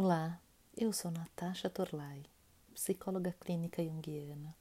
Olá, 0.00 0.40
eu 0.76 0.92
sou 0.92 1.10
Natasha 1.10 1.68
Torlai, 1.68 2.24
psicóloga 2.72 3.34
clínica 3.40 3.82
junguiana, 3.82 4.54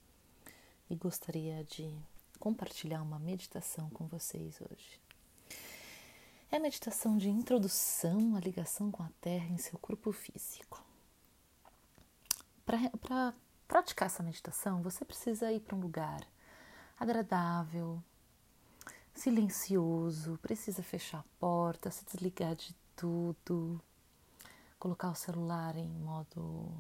e 0.90 0.96
gostaria 0.96 1.63
de 1.63 1.96
compartilhar 2.40 3.03
uma 3.03 3.19
meditação 3.19 3.87
com 3.92 4.08
vocês 4.08 4.59
hoje. 4.59 5.00
É 6.51 6.58
a 6.58 6.59
meditação 6.59 7.19
de 7.19 7.29
introdução 7.29 8.36
à 8.36 8.39
ligação 8.39 8.89
com 8.89 9.04
a 9.04 9.11
Terra 9.21 9.45
em 9.45 9.59
seu 9.59 9.77
corpo 9.77 10.11
físico. 10.11 10.84
Para 12.65 13.31
praticar 13.67 14.07
essa 14.07 14.23
meditação, 14.23 14.81
você 14.81 15.05
precisa 15.05 15.51
ir 15.51 15.59
para 15.59 15.75
um 15.75 15.81
lugar 15.81 16.27
agradável, 16.99 18.04
silencioso, 19.13 20.39
precisa 20.41 20.81
fechar 20.81 21.19
a 21.19 21.39
porta, 21.39 21.91
se 21.91 22.04
desligar 22.05 22.55
de 22.55 22.75
tudo, 22.95 23.79
colocar 24.80 25.09
o 25.09 25.16
celular 25.16 25.75
em 25.75 25.89
modo 25.89 26.72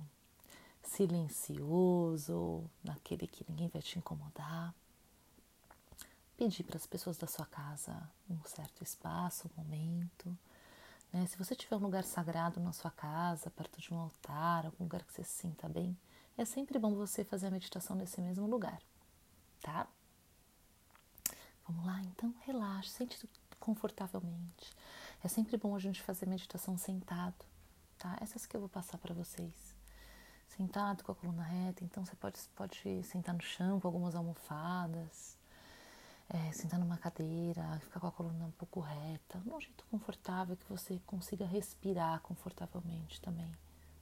silencioso, 0.83 2.63
naquele 2.83 3.27
que 3.27 3.45
ninguém 3.49 3.67
vai 3.67 3.81
te 3.81 3.99
incomodar. 3.99 4.73
Pedir 6.37 6.63
para 6.63 6.77
as 6.77 6.85
pessoas 6.85 7.17
da 7.17 7.27
sua 7.27 7.45
casa 7.45 8.09
um 8.29 8.41
certo 8.43 8.83
espaço, 8.83 9.49
um 9.49 9.61
momento. 9.61 10.37
Né? 11.11 11.25
Se 11.27 11.37
você 11.37 11.55
tiver 11.55 11.75
um 11.75 11.79
lugar 11.79 12.03
sagrado 12.03 12.59
na 12.59 12.71
sua 12.71 12.91
casa, 12.91 13.49
perto 13.49 13.81
de 13.81 13.93
um 13.93 13.99
altar, 13.99 14.65
algum 14.65 14.83
lugar 14.83 15.03
que 15.03 15.13
você 15.13 15.23
se 15.23 15.41
sinta 15.41 15.67
bem, 15.67 15.97
é 16.37 16.45
sempre 16.45 16.77
bom 16.77 16.93
você 16.93 17.23
fazer 17.23 17.47
a 17.47 17.51
meditação 17.51 17.95
nesse 17.95 18.21
mesmo 18.21 18.45
lugar, 18.45 18.79
tá? 19.59 19.87
Vamos 21.67 21.85
lá, 21.85 21.99
então 22.03 22.33
relaxe, 22.45 22.89
sente 22.89 23.27
confortavelmente. 23.59 24.71
É 25.23 25.27
sempre 25.27 25.57
bom 25.57 25.75
a 25.75 25.79
gente 25.79 26.01
fazer 26.01 26.27
meditação 26.27 26.77
sentado, 26.77 27.43
tá? 27.97 28.17
Essas 28.21 28.45
que 28.45 28.55
eu 28.55 28.59
vou 28.59 28.69
passar 28.69 28.97
para 28.97 29.13
vocês. 29.13 29.75
Sentado 30.47 31.03
com 31.03 31.11
a 31.11 31.15
coluna 31.15 31.43
reta, 31.43 31.83
então 31.83 32.03
você 32.05 32.15
pode, 32.15 32.39
pode 32.55 33.03
sentar 33.03 33.35
no 33.35 33.41
chão 33.41 33.79
com 33.79 33.87
algumas 33.87 34.15
almofadas, 34.15 35.37
é, 36.29 36.51
sentar 36.51 36.79
numa 36.79 36.97
cadeira, 36.97 37.79
ficar 37.81 37.99
com 37.99 38.07
a 38.07 38.11
coluna 38.11 38.45
um 38.45 38.51
pouco 38.51 38.79
reta, 38.79 39.39
de 39.39 39.49
um 39.49 39.59
jeito 39.61 39.85
confortável 39.91 40.57
que 40.57 40.65
você 40.69 40.99
consiga 41.05 41.45
respirar 41.45 42.21
confortavelmente 42.21 43.21
também, 43.21 43.51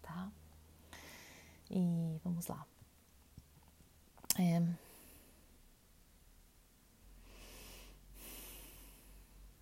tá? 0.02 0.31
E 1.69 2.19
vamos 2.23 2.47
lá. 2.47 2.66
É, 4.39 4.62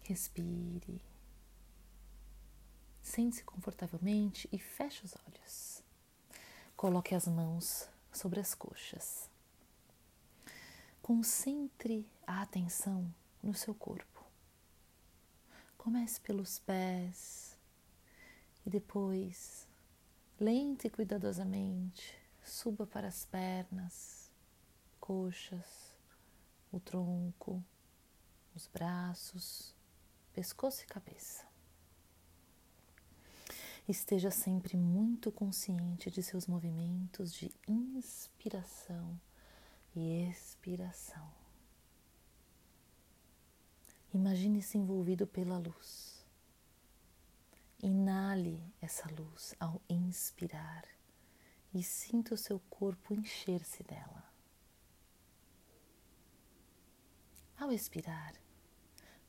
respire. 0.03 1.12
Sente-se 3.13 3.43
confortavelmente 3.43 4.49
e 4.51 4.57
feche 4.57 5.05
os 5.05 5.13
olhos. 5.27 5.83
Coloque 6.75 7.13
as 7.13 7.27
mãos 7.27 7.87
sobre 8.11 8.39
as 8.39 8.55
coxas. 8.55 9.29
Concentre 10.99 12.09
a 12.25 12.41
atenção 12.41 13.13
no 13.43 13.53
seu 13.53 13.75
corpo. 13.75 14.25
Comece 15.77 16.19
pelos 16.21 16.57
pés 16.57 17.55
e 18.65 18.71
depois, 18.71 19.67
lenta 20.39 20.87
e 20.87 20.89
cuidadosamente, 20.89 22.17
suba 22.43 22.87
para 22.87 23.09
as 23.09 23.25
pernas, 23.25 24.31
coxas, 24.99 25.93
o 26.71 26.79
tronco, 26.79 27.63
os 28.55 28.65
braços, 28.65 29.75
pescoço 30.33 30.81
e 30.81 30.87
cabeça. 30.87 31.52
Esteja 33.87 34.31
sempre 34.31 34.77
muito 34.77 35.29
consciente 35.29 36.09
de 36.09 36.23
seus 36.23 36.47
movimentos 36.47 37.33
de 37.33 37.53
inspiração 37.67 39.19
e 39.93 40.29
expiração. 40.29 41.29
Imagine-se 44.13 44.77
envolvido 44.77 45.27
pela 45.27 45.57
luz. 45.57 46.25
Inale 47.81 48.63
essa 48.79 49.09
luz 49.09 49.53
ao 49.59 49.81
inspirar 49.89 50.85
e 51.73 51.83
sinta 51.83 52.33
o 52.33 52.37
seu 52.37 52.61
corpo 52.69 53.13
encher-se 53.13 53.83
dela. 53.83 54.23
Ao 57.57 57.69
expirar, 57.69 58.33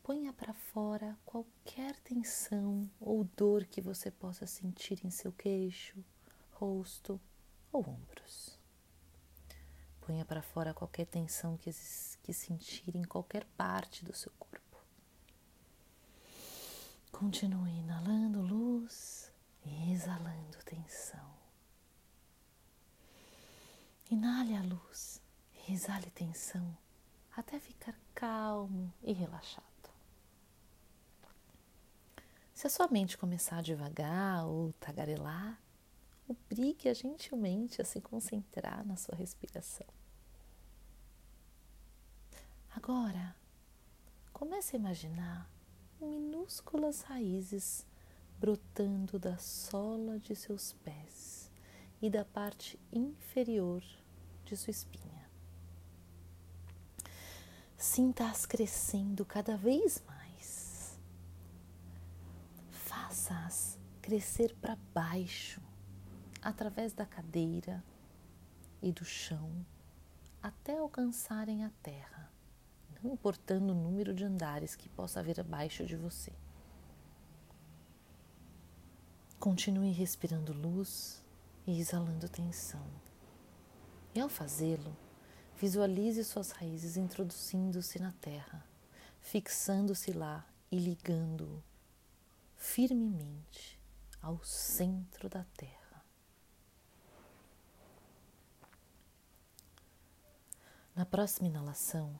ponha 0.05 0.35
para 0.35 0.53
fora 0.53 1.19
qualquer 1.25 1.99
tensão 2.01 2.91
ou 3.01 3.25
dor 3.25 3.65
que 3.65 3.81
você 3.81 4.11
possa 4.11 4.47
sentir 4.47 5.01
em 5.03 5.11
seu 5.11 5.33
queixo, 5.33 6.05
rosto 6.53 7.19
ou 7.73 7.81
ombros. 7.89 8.61
Ponha 10.03 10.23
para 10.23 10.43
fora 10.43 10.75
qualquer 10.75 11.07
tensão 11.07 11.57
que, 11.57 11.71
que 12.23 12.35
sentir 12.35 12.95
em 12.95 13.03
qualquer 13.03 13.47
parte 13.57 14.05
do 14.05 14.15
seu 14.15 14.31
corpo. 14.39 14.79
Continue 17.11 17.79
inalando 17.79 18.43
luz 18.43 19.33
e 19.65 19.91
exalando 19.91 20.59
tensão. 20.67 21.33
Inale 24.11 24.55
a 24.55 24.63
luz 24.63 25.23
e 25.67 25.73
exale 25.73 26.11
tensão 26.11 26.77
até 27.35 27.59
ficar 27.59 27.99
calmo 28.15 28.93
e 29.03 29.15
relaxado. 29.15 29.74
Se 32.55 32.69
a 32.69 32.71
sua 32.71 32.87
mente 32.87 33.19
começar 33.19 33.59
a 33.59 33.63
devagar 33.63 34.47
ou 34.47 34.73
tagarelar, 34.75 35.61
obrigue-a 36.29 36.95
gentilmente 36.95 37.83
a 37.83 37.85
se 37.85 38.01
concentrar 38.01 38.87
na 38.87 38.97
sua 38.97 39.17
respiração. 39.17 39.87
Agora, 42.71 43.35
comece 44.33 44.77
a 44.77 44.79
imaginar 44.79 45.51
minúsculas 46.01 47.03
raízes 47.03 47.85
brotando 48.39 49.19
da 49.19 49.37
sola 49.37 50.21
de 50.21 50.37
seus 50.37 50.75
pés 50.85 51.51
e 52.01 52.09
da 52.09 52.25
parte 52.25 52.79
inferior 52.93 53.83
de 54.45 54.57
sua 54.57 54.71
espinha. 54.71 55.29
Sinta-as 57.77 58.47
crescendo 58.47 59.25
cada 59.25 59.57
vez 59.57 60.01
mais 60.07 60.24
faça-as 63.15 63.79
crescer 64.03 64.57
para 64.61 64.77
baixo, 64.93 65.63
através 66.43 66.93
da 66.93 67.07
cadeira 67.07 67.83
e 68.83 68.91
do 68.91 69.05
chão, 69.05 69.65
até 70.43 70.77
alcançarem 70.77 71.65
a 71.65 71.71
terra, 71.81 72.29
não 73.01 73.13
importando 73.13 73.73
o 73.73 73.77
número 73.77 74.13
de 74.13 74.25
andares 74.25 74.75
que 74.75 74.89
possa 74.89 75.21
haver 75.21 75.39
abaixo 75.39 75.87
de 75.87 75.95
você. 75.95 76.33
Continue 79.39 79.93
respirando 79.93 80.53
luz 80.53 81.23
e 81.69 81.79
exalando 81.79 82.29
tensão. 82.29 82.85
E 84.13 84.19
ao 84.19 84.29
fazê-lo, 84.29 84.95
visualize 85.57 86.25
suas 86.25 86.51
raízes 86.51 86.97
introduzindo-se 86.97 88.01
na 88.01 88.11
terra, 88.11 88.67
fixando-se 89.21 90.13
lá 90.13 90.45
e 90.69 90.81
ligando-o 90.81 91.74
firmemente 92.65 93.79
ao 94.23 94.43
centro 94.43 95.29
da 95.29 95.45
Terra. 95.57 96.03
Na 100.97 101.05
próxima 101.05 101.47
inalação, 101.47 102.19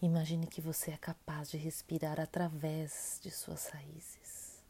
imagine 0.00 0.46
que 0.46 0.60
você 0.60 0.92
é 0.92 0.96
capaz 0.96 1.50
de 1.50 1.56
respirar 1.56 2.20
através 2.20 3.18
de 3.22 3.30
suas 3.30 3.66
raízes. 3.66 4.62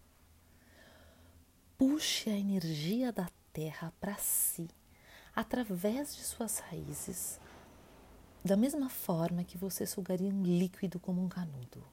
Puxe 1.77 2.31
a 2.31 2.37
energia 2.37 3.13
da 3.13 3.29
Terra 3.53 3.93
para 4.01 4.17
si, 4.17 4.67
através 5.37 6.17
de 6.17 6.25
suas 6.25 6.59
raízes, 6.59 7.39
da 8.43 8.57
mesma 8.57 8.89
forma 8.89 9.45
que 9.45 9.59
você 9.59 9.87
sugaria 9.87 10.33
um 10.33 10.43
líquido 10.43 10.99
como 10.99 11.23
um 11.23 11.29
canudo. 11.29 11.87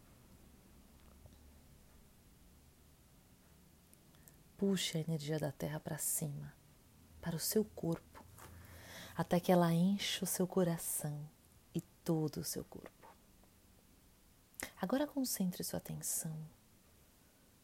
Puxe 4.59 4.97
a 4.97 4.99
energia 4.99 5.39
da 5.39 5.53
Terra 5.53 5.79
para 5.79 5.97
cima, 5.97 6.53
para 7.21 7.33
o 7.33 7.39
seu 7.39 7.63
corpo, 7.63 8.21
até 9.15 9.39
que 9.39 9.53
ela 9.53 9.71
enche 9.71 10.21
o 10.21 10.27
seu 10.27 10.45
coração 10.45 11.25
e 11.73 11.79
todo 11.79 12.41
o 12.41 12.43
seu 12.43 12.65
corpo. 12.65 13.07
Agora 14.81 15.07
concentre 15.07 15.63
sua 15.63 15.77
atenção 15.77 16.37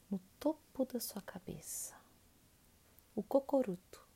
no 0.09 0.19
topo 0.39 0.85
da 0.85 1.01
sua 1.01 1.21
cabeça, 1.21 1.93
o 3.13 3.21
cocoruto. 3.21 4.07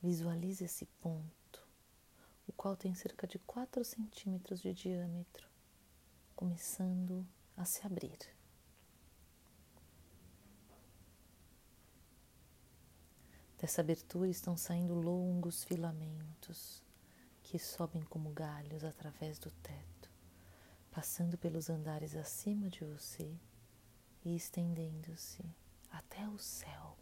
Visualize 0.00 0.64
esse 0.64 0.86
ponto, 1.02 1.68
o 2.46 2.52
qual 2.54 2.78
tem 2.78 2.94
cerca 2.94 3.26
de 3.26 3.38
4 3.40 3.84
centímetros 3.84 4.62
de 4.62 4.72
diâmetro, 4.72 5.46
começando 6.34 7.28
a 7.54 7.66
se 7.66 7.86
abrir. 7.86 8.37
Dessa 13.58 13.80
abertura 13.80 14.28
estão 14.28 14.56
saindo 14.56 14.94
longos 14.94 15.64
filamentos 15.64 16.80
que 17.42 17.58
sobem 17.58 18.02
como 18.04 18.30
galhos 18.30 18.84
através 18.84 19.36
do 19.38 19.50
teto, 19.50 20.10
passando 20.92 21.36
pelos 21.36 21.68
andares 21.68 22.14
acima 22.14 22.68
de 22.68 22.84
você 22.84 23.36
e 24.24 24.36
estendendo-se 24.36 25.44
até 25.90 26.28
o 26.28 26.38
céu. 26.38 26.96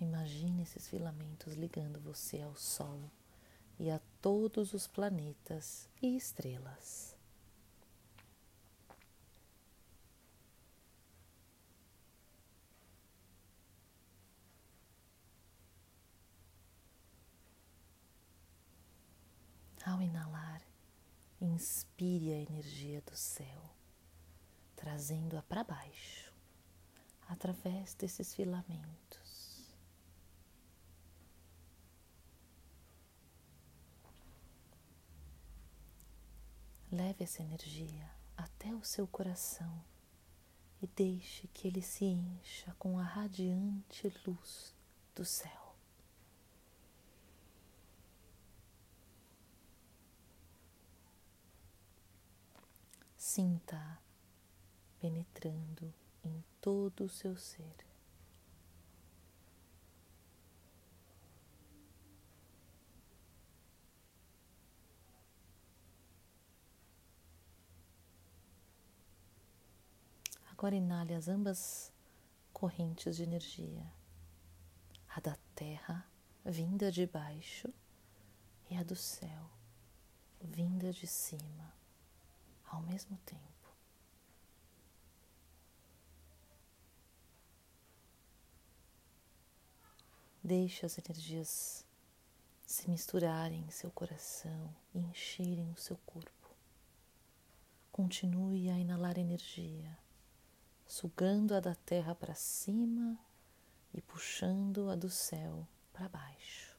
Imagine 0.00 0.62
esses 0.64 0.88
filamentos 0.88 1.54
ligando 1.54 2.00
você 2.00 2.42
ao 2.42 2.56
Sol 2.56 3.10
e 3.78 3.90
a 3.90 4.00
todos 4.20 4.72
os 4.74 4.88
planetas 4.88 5.88
e 6.02 6.16
estrelas. 6.16 7.13
Ao 19.84 20.00
inalar, 20.00 20.62
inspire 21.38 22.32
a 22.32 22.40
energia 22.40 23.02
do 23.02 23.14
céu, 23.14 23.70
trazendo-a 24.74 25.42
para 25.42 25.62
baixo, 25.62 26.32
através 27.28 27.94
desses 27.94 28.34
filamentos. 28.34 29.76
Leve 36.90 37.24
essa 37.24 37.42
energia 37.42 38.10
até 38.34 38.74
o 38.74 38.82
seu 38.82 39.06
coração 39.06 39.84
e 40.80 40.86
deixe 40.86 41.46
que 41.48 41.68
ele 41.68 41.82
se 41.82 42.06
encha 42.06 42.74
com 42.78 42.98
a 42.98 43.02
radiante 43.02 44.10
luz 44.24 44.74
do 45.14 45.26
céu. 45.26 45.63
Sinta 53.34 53.98
penetrando 55.00 55.92
em 56.22 56.44
todo 56.60 57.02
o 57.02 57.08
seu 57.08 57.36
ser. 57.36 57.74
Agora 70.52 70.76
inale 70.76 71.12
as 71.12 71.26
ambas 71.26 71.92
correntes 72.52 73.16
de 73.16 73.24
energia, 73.24 73.92
a 75.08 75.18
da 75.18 75.36
terra 75.56 76.08
vinda 76.44 76.88
de 76.92 77.04
baixo 77.04 77.68
e 78.70 78.76
a 78.76 78.84
do 78.84 78.94
céu 78.94 79.50
vinda 80.40 80.92
de 80.92 81.08
cima 81.08 81.83
ao 82.74 82.82
mesmo 82.82 83.16
tempo. 83.24 83.42
Deixe 90.42 90.84
as 90.84 90.98
energias 90.98 91.86
se 92.66 92.90
misturarem 92.90 93.62
em 93.62 93.70
seu 93.70 93.90
coração 93.90 94.74
e 94.94 94.98
encherem 94.98 95.70
o 95.70 95.76
seu 95.76 95.96
corpo. 96.04 96.50
Continue 97.90 98.68
a 98.68 98.78
inalar 98.78 99.18
energia 99.18 99.96
sugando 100.86 101.54
a 101.54 101.60
da 101.60 101.74
terra 101.74 102.14
para 102.14 102.34
cima 102.34 103.18
e 103.92 104.00
puxando 104.00 104.90
a 104.90 104.94
do 104.94 105.10
céu 105.10 105.66
para 105.92 106.08
baixo. 106.08 106.76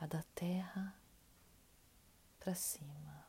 A 0.00 0.06
da 0.06 0.22
terra 0.34 0.94
para 2.38 2.54
cima, 2.54 3.26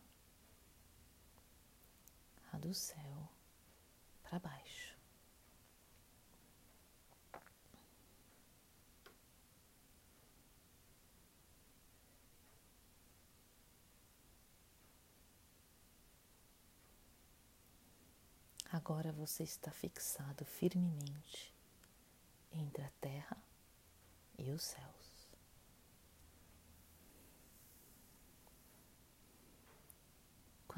a 2.52 2.58
do 2.58 2.74
céu 2.74 3.30
para 4.24 4.40
baixo. 4.40 4.90
Agora 18.72 19.12
você 19.12 19.44
está 19.44 19.72
fixado 19.72 20.46
firmemente 20.46 21.52
entre 22.52 22.84
a 22.84 22.90
terra 23.02 23.38
e 24.38 24.52
os 24.52 24.62
céus. 24.62 24.99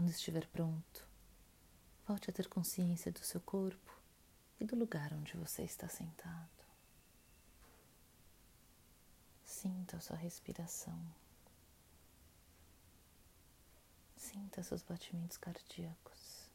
Quando 0.02 0.10
estiver 0.10 0.48
pronto, 0.48 1.08
volte 2.08 2.32
a 2.32 2.34
ter 2.34 2.50
consciência 2.50 3.12
do 3.12 3.24
seu 3.24 3.40
corpo 3.40 4.02
e 4.60 4.66
do 4.66 4.76
lugar 4.76 5.14
onde 5.14 5.38
você 5.38 5.62
está 5.62 5.88
sentado. 5.88 6.66
Sinta 9.46 9.98
a 9.98 10.02
sua 10.02 10.18
respiração. 10.18 11.00
Sinta 14.18 14.64
seus 14.64 14.82
batimentos 14.82 15.38
cardíacos. 15.38 16.50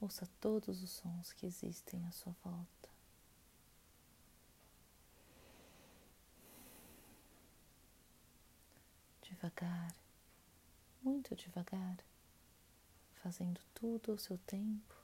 Ouça 0.00 0.26
todos 0.40 0.82
os 0.82 0.90
sons 0.90 1.34
que 1.34 1.44
existem 1.44 2.06
à 2.06 2.12
sua 2.12 2.34
volta. 2.42 2.88
Devagar, 9.20 9.94
muito 11.08 11.34
devagar, 11.34 11.96
fazendo 13.22 13.60
tudo 13.74 14.12
ao 14.12 14.18
seu 14.18 14.36
tempo, 14.38 14.94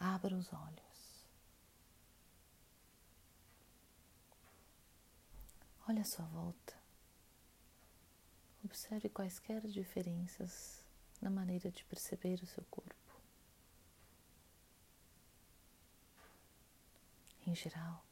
abra 0.00 0.34
os 0.34 0.50
olhos. 0.52 1.26
Olhe 5.86 6.00
à 6.00 6.04
sua 6.04 6.24
volta. 6.26 6.74
Observe 8.64 9.08
quaisquer 9.10 9.60
diferenças 9.66 10.84
na 11.20 11.30
maneira 11.30 11.70
de 11.70 11.84
perceber 11.84 12.42
o 12.42 12.46
seu 12.46 12.64
corpo. 12.64 13.20
Em 17.46 17.54
geral, 17.54 18.02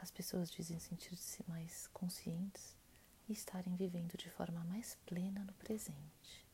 as 0.00 0.10
pessoas 0.10 0.50
dizem 0.50 0.80
sentir-se 0.80 1.44
mais 1.48 1.86
conscientes 1.88 2.74
e 3.28 3.32
estarem 3.32 3.74
vivendo 3.76 4.16
de 4.16 4.30
forma 4.30 4.62
mais 4.64 4.96
plena 5.06 5.44
no 5.44 5.52
presente. 5.54 6.44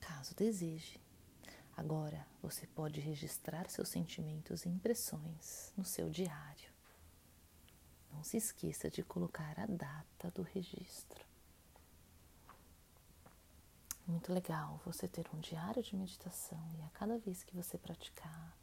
Caso 0.00 0.34
deseje, 0.34 1.00
agora 1.76 2.26
você 2.42 2.66
pode 2.66 3.00
registrar 3.00 3.68
seus 3.70 3.88
sentimentos 3.88 4.64
e 4.64 4.68
impressões 4.68 5.72
no 5.76 5.84
seu 5.84 6.10
diário. 6.10 6.70
Não 8.12 8.24
se 8.24 8.36
esqueça 8.36 8.90
de 8.90 9.02
colocar 9.02 9.58
a 9.60 9.66
data 9.66 10.30
do 10.30 10.42
registro. 10.42 11.24
Muito 14.06 14.32
legal 14.32 14.80
você 14.84 15.06
ter 15.06 15.28
um 15.34 15.38
diário 15.38 15.82
de 15.82 15.94
meditação 15.94 16.66
e 16.78 16.82
a 16.82 16.88
cada 16.90 17.18
vez 17.18 17.42
que 17.44 17.54
você 17.54 17.76
praticar 17.76 18.56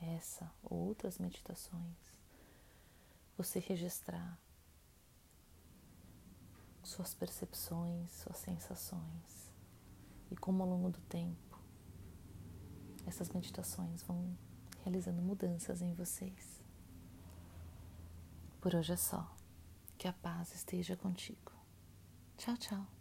essa 0.00 0.50
ou 0.62 0.78
outras 0.78 1.18
meditações, 1.18 1.96
você 3.36 3.58
registrar 3.58 4.38
suas 6.82 7.14
percepções, 7.14 8.10
suas 8.10 8.38
sensações 8.38 9.52
e 10.30 10.36
como 10.36 10.62
ao 10.62 10.68
longo 10.68 10.90
do 10.90 11.00
tempo 11.02 11.60
essas 13.06 13.30
meditações 13.30 14.02
vão 14.02 14.36
realizando 14.82 15.20
mudanças 15.20 15.82
em 15.82 15.92
vocês. 15.94 16.60
Por 18.60 18.74
hoje 18.74 18.92
é 18.92 18.96
só. 18.96 19.34
Que 19.98 20.08
a 20.08 20.12
paz 20.12 20.54
esteja 20.54 20.96
contigo. 20.96 21.52
Tchau, 22.36 22.56
tchau. 22.56 22.91